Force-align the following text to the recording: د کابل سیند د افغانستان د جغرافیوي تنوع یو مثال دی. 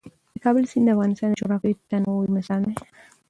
د 0.35 0.37
کابل 0.43 0.63
سیند 0.71 0.85
د 0.87 0.93
افغانستان 0.95 1.29
د 1.31 1.35
جغرافیوي 1.41 1.75
تنوع 1.89 2.17
یو 2.25 2.35
مثال 2.37 2.61
دی. 2.67 2.75